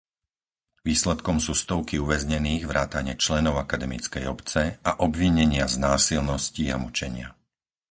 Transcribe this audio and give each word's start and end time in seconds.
Výsledkom 0.89 1.37
sú 1.45 1.53
stovky 1.63 1.95
uväznených, 2.05 2.63
vrátane 2.71 3.13
členov 3.23 3.53
akademickej 3.65 4.23
obce, 4.33 4.61
a 4.81 4.91
obvinenia 5.07 5.65
z 5.69 5.75
násilností 5.87 6.65
a 6.73 6.77
mučenia. 6.85 7.29